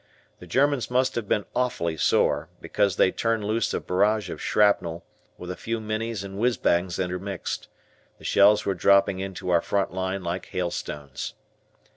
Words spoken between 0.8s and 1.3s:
must have